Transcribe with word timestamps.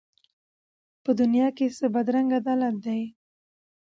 په 1.03 1.11
دنیا 1.19 1.47
کي 1.57 1.65
څه 1.77 1.85
بدرنګه 1.95 2.35
عدالت 2.41 2.75
دی 2.85 3.01